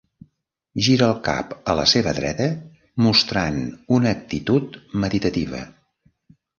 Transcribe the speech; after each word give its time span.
Gira 0.87 1.09
el 1.15 1.19
cap 1.27 1.53
a 1.73 1.75
la 1.81 1.85
seva 1.91 2.15
dreta, 2.21 2.49
mostrant 3.09 3.63
una 4.01 4.17
actitud 4.19 4.83
meditativa. 5.07 5.67